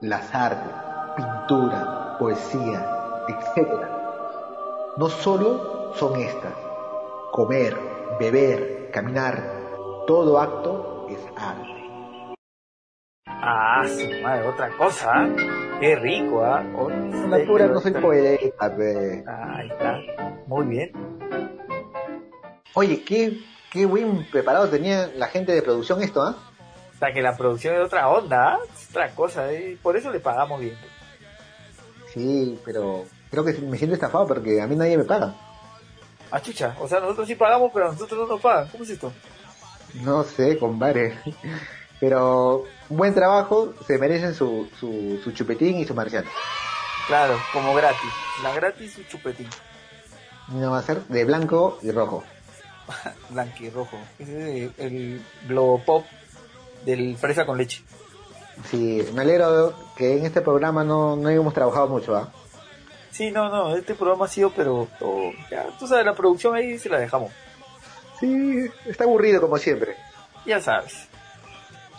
las 0.02 0.32
artes, 0.36 0.72
pintura, 1.18 2.18
poesía, 2.20 2.88
etcétera. 3.28 3.95
No 4.98 5.10
solo 5.10 5.94
son 5.96 6.20
estas, 6.20 6.54
comer, 7.32 7.76
beber, 8.20 8.90
caminar, 8.92 9.44
todo 10.08 10.40
acto 10.40 11.08
es 11.10 11.20
arte. 11.36 11.72
Ah, 13.28 13.84
su 13.86 14.22
madre, 14.24 14.48
otra 14.48 14.70
cosa. 14.78 15.26
¿eh? 15.26 15.36
Qué 15.82 15.96
rico, 15.98 16.44
¿ah? 16.44 16.64
Otra- 16.78 17.28
La 17.38 17.46
pura 17.46 17.68
no 17.68 17.80
soy 17.82 17.92
poeta, 17.94 18.76
pe. 18.76 19.24
Ahí 19.28 19.68
está. 19.70 20.00
Muy 20.48 20.66
bien. 20.66 20.92
Oye, 22.74 23.04
qué, 23.04 23.38
qué 23.72 23.86
buen 23.86 24.26
preparado 24.32 24.70
tenía 24.70 25.08
la 25.16 25.28
gente 25.28 25.52
de 25.52 25.62
producción 25.62 26.02
esto, 26.02 26.22
¿ah? 26.24 26.36
O 26.94 26.98
sea, 26.98 27.12
que 27.12 27.22
la 27.22 27.36
producción 27.36 27.76
es 27.76 27.82
otra 27.82 28.08
onda, 28.08 28.54
¿ah? 28.54 28.60
Es 28.74 28.90
otra 28.90 29.10
cosa, 29.14 29.52
¿eh? 29.52 29.78
Por 29.82 29.98
eso 29.98 30.10
le 30.12 30.22
pagamos 30.22 30.62
bien. 30.62 30.78
Sí, 32.14 32.58
pero 32.64 33.04
creo 33.36 33.46
que 33.46 33.62
me 33.62 33.78
siento 33.78 33.96
estafado 33.96 34.28
porque 34.28 34.62
a 34.62 34.68
mí 34.68 34.76
nadie 34.76 34.98
me 34.98 35.04
paga. 35.04 35.36
Ah, 36.32 36.42
chucha. 36.42 36.76
O 36.80 36.88
sea, 36.88 37.00
nosotros 37.00 37.28
sí 37.28 37.36
pagamos, 37.36 37.72
pero 37.74 37.90
a 37.90 37.92
nosotros 37.92 38.20
no 38.20 38.34
nos 38.34 38.42
pagan. 38.42 38.68
¿Cómo 38.70 38.84
es 38.84 38.90
esto? 38.90 39.12
No 40.02 40.24
sé, 40.24 40.58
compadre. 40.58 41.18
Pero 42.00 42.66
buen 42.90 43.14
trabajo, 43.14 43.74
se 43.88 43.98
merecen 43.98 44.34
su, 44.34 44.68
su, 44.80 45.20
su 45.24 45.32
chupetín 45.32 45.78
y 45.78 45.86
su 45.86 45.94
marciano. 45.94 46.30
Claro, 47.08 47.38
como 47.54 47.74
gratis. 47.74 48.12
La 48.44 48.54
gratis 48.54 48.98
y 48.98 49.08
chupetín. 49.08 49.48
Y 50.50 50.56
no 50.56 50.72
va 50.72 50.80
a 50.80 50.84
ser 50.84 51.02
de 51.06 51.24
blanco 51.24 51.80
y 51.82 51.92
rojo. 51.92 52.24
Blanquirrojo. 53.30 53.98
Ese 54.20 54.66
es 54.66 54.72
el 54.78 55.22
globo 55.48 55.84
pop 55.84 56.06
del 56.86 57.18
fresa 57.18 57.46
con 57.46 57.58
leche. 57.58 57.84
Sí, 58.70 59.06
me 59.14 59.22
alegro 59.22 59.74
que 59.96 60.18
en 60.18 60.26
este 60.26 60.42
programa 60.42 60.84
no, 60.84 61.16
no 61.16 61.30
hemos 61.30 61.54
trabajado 61.54 61.88
mucho, 61.88 62.16
¿ah? 62.16 62.32
Sí, 63.16 63.32
no, 63.32 63.50
no. 63.50 63.76
Este 63.76 63.96
programa 63.96 64.26
ha 64.26 64.28
sido, 64.28 64.50
pero... 64.52 64.88
ya, 65.50 65.66
tú 65.80 65.88
sabes, 65.88 66.06
la 66.06 66.14
producción 66.14 66.54
ahí 66.56 66.78
se 66.78 66.90
la 66.90 67.00
dejamos. 67.00 67.32
Sí, 68.20 68.66
está 68.86 69.04
aburrido 69.06 69.40
como 69.42 69.58
siempre. 69.58 69.96
Ya 70.46 70.60
sabes. 70.60 71.08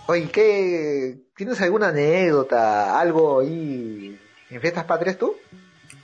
Oye, 0.07 0.29
¿qué? 0.31 1.17
¿Tienes 1.37 1.61
alguna 1.61 1.89
anécdota, 1.89 2.99
algo 3.01 3.41
ahí 3.41 4.19
en 4.51 4.61
Fiestas 4.61 4.85
Patrias 4.85 5.17
tú? 5.19 5.37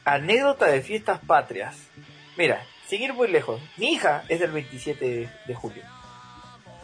Anécdota 0.04 0.66
de 0.66 0.80
fiestas 0.82 1.20
patrias. 1.26 1.76
Mira, 2.36 2.64
sin 2.88 3.02
ir 3.02 3.12
muy 3.14 3.28
lejos. 3.28 3.60
Mi 3.76 3.92
hija 3.92 4.24
es 4.28 4.40
del 4.40 4.50
27 4.50 5.04
de, 5.04 5.30
de 5.46 5.54
julio. 5.54 5.82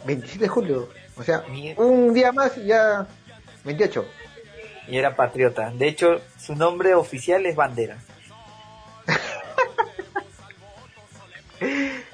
27 0.05 0.43
de 0.45 0.47
julio. 0.47 0.89
O 1.17 1.23
sea, 1.23 1.43
Mi- 1.49 1.73
un 1.75 2.13
día 2.13 2.31
más 2.31 2.57
y 2.57 2.65
ya 2.67 3.05
28. 3.65 4.05
Y 4.87 4.97
era 4.97 5.15
patriota. 5.15 5.71
De 5.71 5.87
hecho, 5.87 6.21
su 6.37 6.55
nombre 6.55 6.93
oficial 6.95 7.45
es 7.45 7.55
Bandera. 7.55 7.97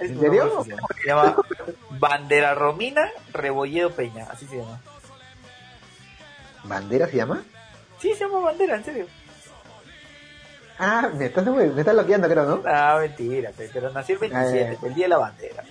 ¿En 0.06 0.20
serio? 0.20 0.64
Se 0.64 1.08
llama 1.08 1.36
Bandera 1.92 2.54
Romina 2.56 3.10
Rebolledo 3.34 3.92
Peña. 3.92 4.28
Así 4.32 4.46
se 4.48 4.58
llama. 4.58 4.82
¿Bandera 6.64 7.08
se 7.08 7.18
llama? 7.18 7.44
Sí, 8.00 8.14
se 8.14 8.22
llama 8.26 8.40
Bandera, 8.40 8.76
en 8.76 8.84
serio. 8.84 9.08
Ah, 10.78 11.10
me 11.14 11.26
estás, 11.28 11.46
me 11.46 11.80
estás 11.80 11.96
loqueando, 11.96 12.28
creo, 12.28 12.46
¿no? 12.46 12.62
Ah, 12.66 12.98
mentira, 13.00 13.52
pe, 13.52 13.70
pero 13.72 13.92
nació 13.92 14.16
el 14.16 14.20
27, 14.30 14.78
Ah, 14.82 14.86
el 14.88 14.94
día 14.94 15.06
de 15.06 15.10
la 15.10 15.18
bandera. 15.18 15.64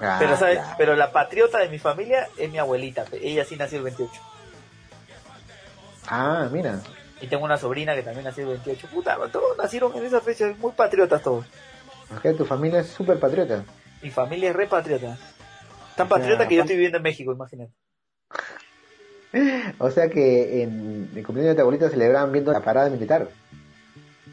Ah, 0.00 0.16
Pero, 0.18 0.36
¿sabes? 0.36 0.58
Pero 0.78 0.96
la 0.96 1.12
patriota 1.12 1.58
de 1.58 1.68
mi 1.68 1.78
familia 1.78 2.26
es 2.38 2.50
mi 2.50 2.58
abuelita. 2.58 3.04
Ella 3.12 3.44
sí 3.44 3.54
nació 3.56 3.78
el 3.78 3.84
28. 3.84 4.20
Ah, 6.08 6.48
mira. 6.50 6.80
Y 7.20 7.26
tengo 7.28 7.44
una 7.44 7.56
sobrina 7.56 7.94
que 7.94 8.02
también 8.02 8.24
nació 8.24 8.44
el 8.44 8.58
28. 8.60 8.88
Puta, 8.88 9.16
todos 9.30 9.56
nacieron 9.58 9.94
en 9.96 10.04
esa 10.06 10.20
fecha, 10.20 10.46
muy 10.58 10.72
patriotas 10.72 11.22
todos. 11.22 11.44
Tu 12.36 12.44
familia 12.44 12.80
es 12.80 12.88
súper 12.88 13.18
patriota. 13.18 13.64
Mi 14.02 14.10
familia 14.10 14.50
es 14.50 14.56
re 14.56 14.66
patriota. 14.66 15.18
Tan 15.96 16.08
patriota 16.08 16.48
que 16.48 16.56
yo 16.56 16.62
estoy 16.62 16.76
viviendo 16.76 16.98
en 16.98 17.02
México, 17.02 17.32
imagínate. 17.32 17.72
O 19.78 19.90
sea 19.90 20.08
que 20.08 20.62
en 20.62 21.10
el 21.14 21.24
cumpleaños 21.24 21.52
de 21.52 21.54
tu 21.54 21.60
abuelita 21.62 21.88
celebraban 21.88 22.32
viendo 22.32 22.52
la 22.52 22.60
parada 22.60 22.90
militar. 22.90 23.28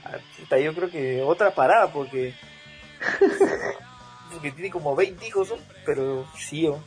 Ah, 0.03 0.57
yo 0.57 0.73
creo 0.73 0.89
que 0.89 1.21
otra 1.21 1.51
parada, 1.51 1.91
porque. 1.91 2.33
porque 4.33 4.51
tiene 4.51 4.69
como 4.69 4.95
20 4.95 5.25
hijos, 5.25 5.53
pero 5.85 6.25
sí, 6.37 6.67
¿o? 6.67 6.83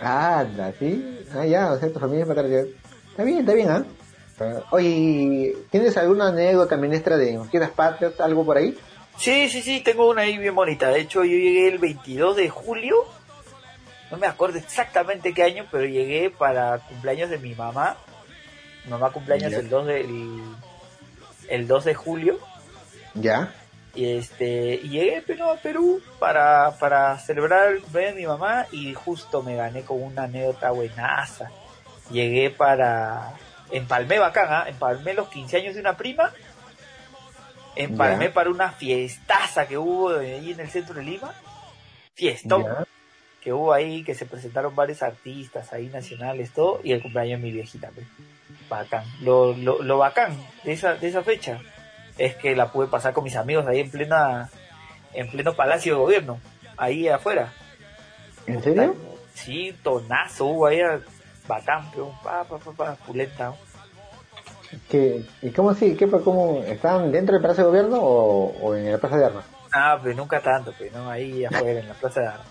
Ah, 0.00 0.40
anda, 0.40 0.72
¿sí? 0.78 1.26
Ah, 1.34 1.44
ya, 1.44 1.72
o 1.72 1.78
sea, 1.78 1.92
tu 1.92 1.98
familia 1.98 2.22
es 2.22 2.28
patriota. 2.28 2.68
Está 3.10 3.24
bien, 3.24 3.40
está 3.40 3.54
bien, 3.54 3.70
¿ah? 3.70 3.84
Ah, 4.40 4.62
Oye, 4.70 5.56
¿tienes 5.70 5.96
alguna 5.96 6.28
anécdota, 6.28 6.76
ministra, 6.76 7.16
de 7.16 7.38
Fiestas 7.50 7.72
Patrias, 7.72 8.20
algo 8.20 8.44
por 8.44 8.56
ahí? 8.56 8.76
Sí, 9.18 9.48
sí, 9.48 9.62
sí, 9.62 9.80
tengo 9.80 10.08
una 10.08 10.22
ahí 10.22 10.38
bien 10.38 10.54
bonita. 10.54 10.88
De 10.90 11.00
hecho, 11.00 11.24
yo 11.24 11.36
llegué 11.36 11.68
el 11.68 11.78
22 11.78 12.36
de 12.36 12.48
julio. 12.48 12.96
No 14.10 14.16
me 14.16 14.26
acuerdo 14.26 14.58
exactamente 14.58 15.34
qué 15.34 15.42
año, 15.42 15.66
pero 15.70 15.84
llegué 15.84 16.30
para 16.30 16.78
cumpleaños 16.78 17.28
de 17.28 17.38
mi 17.38 17.54
mamá. 17.54 17.96
Mi 18.84 18.90
mamá 18.92 19.10
cumpleaños 19.10 19.50
Ya. 19.52 19.58
el 19.58 19.68
2 19.68 19.86
de, 19.86 20.00
el, 20.00 20.40
el 21.48 21.66
2 21.66 21.84
de 21.84 21.94
julio. 21.94 22.38
Ya. 23.14 23.52
Y 23.94 24.12
este, 24.12 24.74
y 24.76 24.90
llegué 24.90 25.24
pero, 25.26 25.50
a 25.50 25.56
Perú 25.56 26.00
para, 26.20 26.78
para 26.78 27.18
celebrar 27.18 27.72
el 27.72 27.82
cumpleaños 27.82 28.14
de 28.14 28.20
mi 28.20 28.26
mamá 28.26 28.66
y 28.70 28.94
justo 28.94 29.42
me 29.42 29.56
gané 29.56 29.82
con 29.82 30.00
una 30.00 30.24
anécdota 30.24 30.70
buenaza. 30.70 31.50
Llegué 32.10 32.50
para, 32.50 33.32
empalmé 33.72 34.18
bacán, 34.18 34.46
¿ah? 34.48 34.64
empalmé 34.68 35.14
los 35.14 35.28
15 35.28 35.56
años 35.56 35.74
de 35.74 35.80
una 35.80 35.96
prima, 35.96 36.32
empalmé 37.78 38.26
Ya. 38.26 38.34
para 38.34 38.50
una 38.50 38.72
fiestaza 38.72 39.66
que 39.66 39.78
hubo 39.78 40.10
ahí 40.10 40.52
en 40.52 40.60
el 40.60 40.68
centro 40.68 40.94
de 40.94 41.02
Lima, 41.04 41.32
fiestón, 42.14 42.64
Ya. 42.64 42.84
que 43.40 43.52
hubo 43.52 43.72
ahí, 43.72 44.04
que 44.04 44.14
se 44.14 44.26
presentaron 44.26 44.74
varios 44.74 45.02
artistas 45.02 45.72
ahí 45.72 45.86
nacionales, 45.86 46.50
todo, 46.52 46.80
y 46.84 46.92
el 46.92 47.00
cumpleaños 47.00 47.40
de 47.40 47.46
mi 47.46 47.52
viejita, 47.52 47.90
pues. 47.94 48.06
Bacán. 48.68 49.04
Lo, 49.22 49.54
lo, 49.54 49.82
lo 49.82 49.96
bacán 49.98 50.36
de 50.64 50.72
esa, 50.72 50.94
de 50.94 51.08
esa 51.08 51.22
fecha 51.22 51.58
es 52.18 52.34
que 52.36 52.54
la 52.54 52.70
pude 52.70 52.86
pasar 52.88 53.14
con 53.14 53.24
mis 53.24 53.36
amigos 53.36 53.66
ahí 53.66 53.80
en 53.80 53.90
plena, 53.90 54.50
en 55.14 55.30
pleno 55.30 55.54
palacio 55.54 55.94
de 55.94 56.00
gobierno, 56.00 56.40
ahí 56.76 57.08
afuera. 57.08 57.52
¿En 58.46 58.62
serio? 58.62 58.94
Sí, 59.34 59.74
tonazo 59.82 60.46
hubo 60.46 60.66
ahí, 60.66 60.80
bacán, 61.46 61.90
pero 61.92 62.12
pa, 62.22 62.44
pa, 62.44 62.58
pa, 62.58 62.72
pa, 62.72 62.94
pulenta. 62.96 63.54
¿Qué, 64.88 65.24
¿Y 65.42 65.50
cómo 65.50 65.74
sí? 65.74 65.96
¿Qué, 65.96 66.06
fue? 66.06 66.22
cómo, 66.22 66.62
¿Estaban 66.66 67.10
dentro 67.10 67.34
del 67.34 67.42
Palacio 67.42 67.64
de 67.64 67.70
Gobierno 67.70 67.98
o, 68.00 68.54
o 68.60 68.74
en 68.74 68.90
la 68.90 68.98
Plaza 68.98 69.16
de 69.16 69.24
Armas? 69.24 69.44
Ah, 69.72 69.98
pero 70.02 70.14
nunca 70.14 70.40
tanto, 70.40 70.72
pues, 70.76 70.92
¿no? 70.92 71.10
Ahí 71.10 71.44
afuera, 71.44 71.80
en 71.80 71.88
la 71.88 71.94
plaza 71.94 72.20
de 72.20 72.26
armas. 72.28 72.46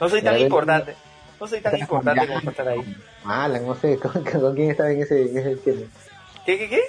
No 0.00 0.08
soy 0.08 0.22
tan 0.22 0.38
importante. 0.38 0.94
No 1.40 1.46
soy 1.46 1.60
tan 1.60 1.76
importante 1.78 2.26
como 2.26 2.50
estar 2.50 2.68
ahí. 2.68 2.96
Alan, 3.24 3.66
no 3.66 3.74
sé, 3.74 3.98
¿con, 4.00 4.24
con 4.24 4.54
quién 4.54 4.70
estaba 4.70 4.90
en 4.90 5.02
ese, 5.02 5.22
en 5.22 5.38
ese 5.38 5.56
tiempo? 5.56 5.86
¿Qué, 6.44 6.58
qué, 6.58 6.68
qué? 6.68 6.82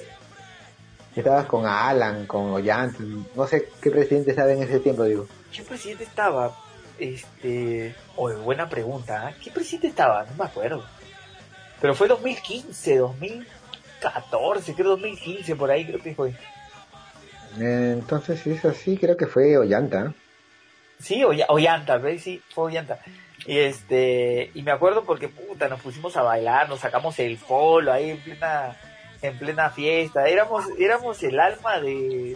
Estabas 1.16 1.48
con 1.48 1.66
Alan, 1.66 2.28
con 2.28 2.52
Ollanta, 2.52 3.00
no 3.36 3.48
sé 3.48 3.70
qué 3.82 3.90
presidente 3.90 4.32
estaba 4.32 4.52
en 4.52 4.62
ese 4.62 4.80
tiempo, 4.80 5.04
digo. 5.04 5.28
¿Qué 5.52 5.64
presidente 5.64 6.04
estaba? 6.04 6.56
Este. 7.00 7.96
Oye, 8.16 8.36
buena 8.36 8.70
pregunta. 8.70 9.28
¿ah? 9.28 9.34
¿Qué 9.44 9.50
presidente 9.50 9.88
estaba? 9.88 10.26
No 10.26 10.36
me 10.38 10.46
acuerdo. 10.46 10.84
Pero 11.82 11.96
fue 11.96 12.08
2015, 12.08 12.98
2014, 14.02 14.74
creo 14.76 14.90
2015, 14.92 15.56
por 15.56 15.72
ahí 15.72 15.86
creo 15.86 16.02
que 16.02 16.14
fue. 16.16 16.30
Eh, 17.60 17.94
entonces, 17.94 18.40
si 18.42 18.52
es 18.52 18.64
así, 18.66 18.98
creo 18.98 19.18
que 19.18 19.28
fue 19.28 19.58
Ollanta. 19.58 20.14
Sí, 21.00 21.22
Oll- 21.24 21.46
Ollanta, 21.50 21.98
¿ves? 21.98 22.24
Sí, 22.24 22.42
fue 22.54 22.66
Ollanta. 22.66 23.00
Y 23.46 23.58
este, 23.60 24.52
y 24.54 24.64
me 24.64 24.72
acuerdo 24.72 25.04
porque 25.04 25.28
puta, 25.30 25.68
nos 25.68 25.82
pusimos 25.82 26.16
a 26.18 26.22
bailar, 26.24 26.68
nos 26.70 26.80
sacamos 26.80 27.18
el 27.20 27.38
polo 27.38 27.92
ahí 27.94 28.12
en 28.12 28.18
plena, 28.20 28.76
en 29.22 29.38
plena 29.38 29.70
fiesta. 29.70 30.28
Éramos, 30.28 30.66
éramos 30.80 31.22
el 31.24 31.40
alma 31.40 31.80
de, 31.80 32.36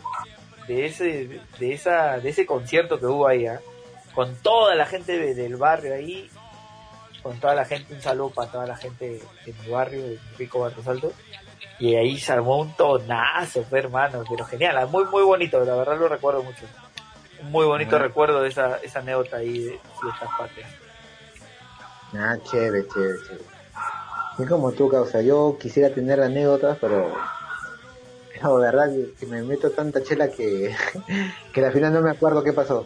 de 0.68 0.86
ese, 0.86 1.40
de 1.60 1.74
esa, 1.74 2.20
de 2.20 2.30
ese 2.30 2.46
concierto 2.46 3.00
que 3.00 3.06
hubo 3.08 3.28
ahí, 3.28 3.46
¿ah? 3.48 3.60
con 4.14 4.36
toda 4.38 4.76
la 4.76 4.86
gente 4.86 5.18
de- 5.18 5.34
del 5.34 5.56
barrio 5.56 5.94
ahí, 5.96 6.30
con 7.24 7.40
toda 7.40 7.56
la 7.56 7.66
gente, 7.66 7.94
un 7.94 8.02
saludo 8.02 8.30
para 8.32 8.52
toda 8.52 8.66
la 8.68 8.78
gente 8.78 9.22
de 9.46 9.54
mi 9.64 9.72
barrio, 9.72 10.02
de 10.04 10.10
mi 10.10 10.20
rico 10.38 10.60
Barrio 10.60 10.84
Salto. 10.84 11.14
Y 11.82 11.96
ahí 11.96 12.20
se 12.20 12.32
armó 12.32 12.60
un 12.60 12.76
tonazo, 12.76 13.64
fue, 13.64 13.80
hermano, 13.80 14.24
pero 14.30 14.46
genial, 14.46 14.78
ah, 14.78 14.86
muy, 14.86 15.04
muy 15.06 15.24
bonito, 15.24 15.66
la 15.66 15.76
verdad 15.76 15.98
lo 15.98 16.08
recuerdo 16.08 16.44
mucho. 16.44 16.62
Un 17.42 17.52
muy 17.52 17.66
bonito 17.66 17.92
Bueno. 17.92 18.06
recuerdo 18.06 18.44
de 18.44 18.50
esa, 18.50 18.78
esa 18.84 19.00
anécdota 19.00 19.38
ahí 19.38 19.58
de 19.58 19.80
fiestas 20.00 20.30
patrias. 20.38 20.70
Ah, 22.14 22.38
chévere, 22.44 22.88
chévere, 22.88 23.18
chévere. 23.24 23.44
Y 24.38 24.46
como 24.46 24.72
tú, 24.74 24.90
causa, 24.90 25.22
yo 25.24 25.58
quisiera 25.60 25.92
tener 25.94 26.22
anécdotas, 26.22 26.78
pero... 26.80 27.12
Pero 28.34 28.58
de 28.60 28.66
verdad 28.66 28.90
que, 28.90 29.14
que 29.20 29.26
me 29.26 29.42
meto 29.42 29.72
tanta 29.72 30.04
chela 30.04 30.30
que, 30.30 30.76
que 31.54 31.66
al 31.66 31.74
final 31.74 31.94
no 31.94 32.02
me 32.02 32.12
acuerdo 32.12 32.44
qué 32.44 32.54
pasó. 32.54 32.86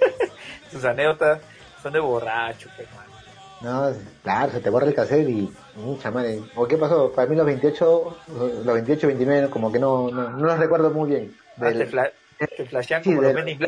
Sus 0.72 0.82
anécdotas 0.84 1.40
son 1.82 1.92
de 1.92 2.00
borracho, 2.00 2.70
pues, 2.74 2.88
hermano. 2.88 3.13
No, 3.60 3.92
claro, 4.22 4.52
se 4.52 4.60
te 4.60 4.68
borra 4.70 4.86
el 4.86 4.94
cassette 4.94 5.28
y 5.28 5.50
mucha 5.76 6.10
madre. 6.10 6.40
¿O 6.54 6.66
qué 6.68 6.76
pasó? 6.76 7.10
Para 7.12 7.28
mí 7.28 7.36
los 7.36 7.46
28, 7.46 8.18
los 8.64 8.74
28, 8.74 9.06
29, 9.06 9.48
como 9.50 9.72
que 9.72 9.78
no, 9.78 10.10
no, 10.10 10.30
no 10.30 10.46
los 10.46 10.58
recuerdo 10.58 10.90
muy 10.90 11.08
bien. 11.10 11.34
Ah, 11.58 11.64
Del- 11.66 11.78
te, 11.78 11.86
fla 11.86 12.10
te 12.56 12.66
flashean 12.66 13.02
sí, 13.02 13.10
como 13.10 13.22
los 13.22 13.32
Men 13.32 13.58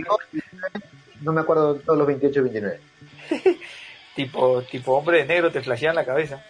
no 1.23 1.33
me 1.33 1.40
acuerdo 1.40 1.76
todos 1.76 1.99
los 1.99 2.07
28, 2.07 2.43
29. 2.43 2.81
tipo, 4.16 4.62
tipo 4.62 4.93
hombre 4.97 5.19
de 5.19 5.26
negro, 5.26 5.50
te 5.50 5.62
flashean 5.62 5.95
la 5.95 6.05
cabeza. 6.05 6.45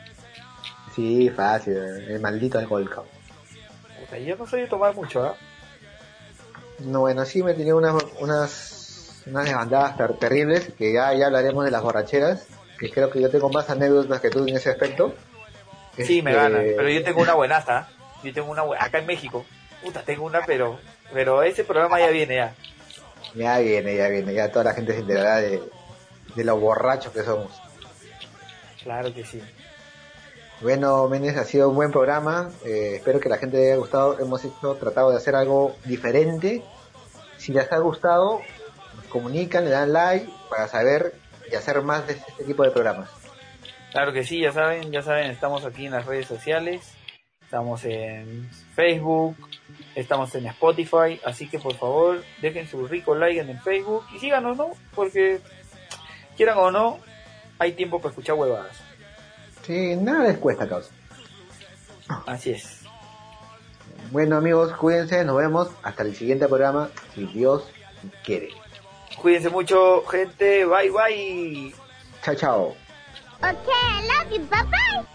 Sí, 0.95 1.31
fácil, 1.31 1.77
el 1.77 2.21
maldito 2.21 2.59
alcohol. 2.59 2.89
cabrón. 2.89 4.25
Yo 4.25 4.37
no 4.37 4.47
soy 4.47 4.63
de 4.63 4.67
tomar 4.67 4.95
mucho, 4.95 5.23
¿ah? 5.25 5.37
No, 6.81 7.01
bueno, 7.01 7.25
sí 7.25 7.43
me 7.43 7.55
tenía 7.55 7.75
unas, 7.75 7.95
unas, 8.21 9.23
unas 9.27 9.45
desbandadas 9.45 9.97
ter- 9.97 10.15
terribles, 10.19 10.71
que 10.77 10.93
ya, 10.93 11.13
ya 11.15 11.27
hablaremos 11.27 11.65
de 11.65 11.71
las 11.71 11.83
borracheras, 11.83 12.47
que 12.79 12.91
creo 12.91 13.11
que 13.11 13.21
yo 13.21 13.31
tengo 13.31 13.49
más 13.51 13.69
anécdotas 13.71 14.21
que 14.21 14.31
tú 14.31 14.47
en 14.47 14.57
ese 14.57 14.71
aspecto. 14.71 15.15
Sí, 15.97 16.21
me 16.23 16.31
Este, 16.33 16.43
ganan, 16.43 16.63
pero 16.77 16.89
yo 16.91 17.03
tengo 17.03 17.23
una 17.23 17.35
buenaza. 17.35 17.89
Yo 18.23 18.33
tengo 18.33 18.51
una 18.51 18.63
buena, 18.63 18.85
acá 18.85 18.99
en 18.99 19.07
México. 19.07 19.45
Puta, 19.83 20.03
tengo 20.03 20.25
una, 20.25 20.43
pero, 20.45 20.79
pero 21.13 21.43
ese 21.43 21.65
programa 21.65 21.99
ya 22.01 22.09
viene 22.09 22.37
ya. 22.37 22.55
Ya 23.35 23.59
viene, 23.59 23.97
ya 23.97 24.09
viene, 24.09 24.33
ya 24.35 24.51
toda 24.51 24.65
la 24.67 24.75
gente 24.75 24.93
se 24.93 25.01
enterará 25.01 25.37
de, 25.37 25.63
de 26.35 26.45
lo 26.45 26.57
borrachos 26.59 27.13
que 27.13 27.23
somos. 27.23 27.51
Claro 28.83 29.13
que 29.13 29.25
sí. 29.25 29.43
Bueno, 30.61 31.07
Menes, 31.09 31.37
ha 31.37 31.45
sido 31.45 31.69
un 31.69 31.77
buen 31.77 31.91
programa. 31.93 32.51
eh, 32.65 32.95
espero 32.97 33.21
que 33.21 33.29
la 33.29 33.37
gente 33.39 33.59
le 33.59 33.67
haya 33.67 33.77
gustado. 33.77 34.19
Hemos 34.19 34.43
hecho, 34.45 34.75
tratado 34.77 35.11
de 35.11 35.17
hacer 35.19 35.35
algo 35.35 35.77
diferente. 35.85 36.63
Si 37.37 37.53
les 37.53 37.71
ha 37.71 37.79
gustado, 37.79 38.41
comunican, 39.11 39.65
le 39.65 39.71
dan 39.71 39.93
like 39.93 40.29
para 40.49 40.67
saber 40.69 41.15
y 41.51 41.55
hacer 41.55 41.83
más 41.83 42.07
de 42.07 42.15
este 42.15 42.45
tipo 42.45 42.63
de 42.63 42.71
programas. 42.71 43.11
Claro 43.93 44.13
que 44.13 44.25
sí, 44.25 44.41
ya 44.41 44.53
saben, 44.53 44.91
ya 44.91 45.03
saben, 45.03 45.31
estamos 45.31 45.65
aquí 45.65 45.87
en 45.87 45.93
las 45.93 46.05
redes 46.05 46.27
sociales, 46.27 46.93
estamos 47.43 47.85
en 47.85 48.51
Facebook, 48.75 49.37
estamos 49.95 50.35
en 50.35 50.47
Spotify, 50.47 51.21
así 51.25 51.49
que 51.49 51.59
por 51.59 51.75
favor 51.75 52.23
dejen 52.43 52.69
su 52.69 52.87
rico 52.87 53.15
like 53.15 53.41
en 53.41 53.49
el 53.51 53.61
Facebook 53.61 54.05
y 54.15 54.19
síganos, 54.19 54.57
¿no? 54.57 54.71
Porque 54.95 55.41
quieran 56.37 56.59
o 56.59 56.71
no, 56.71 56.99
hay 57.59 57.73
tiempo 57.73 57.99
para 57.99 58.11
escuchar 58.11 58.35
huevadas. 58.35 58.77
Sí, 59.63 59.97
nada 59.97 60.29
les 60.29 60.39
cuesta, 60.39 60.69
causa. 60.69 60.93
Así 62.27 62.51
es. 62.51 62.83
Bueno, 64.11 64.37
amigos, 64.37 64.73
cuídense. 64.75 65.25
Nos 65.25 65.37
vemos 65.37 65.71
hasta 65.83 66.05
el 66.05 66.15
siguiente 66.15 66.47
programa, 66.47 66.91
si 67.15 67.27
Dios 67.27 67.69
quiere. 68.25 68.51
Cuídense 69.17 69.49
mucho, 69.49 70.05
gente, 70.11 70.65
bye 70.67 70.91
bye. 70.91 71.75
Chao, 72.23 72.35
chao. 72.35 72.77
Okay, 73.39 73.73
I 73.73 74.07
love 74.07 74.33
you. 74.33 74.45
Bye 74.47 74.63
bye. 74.65 75.07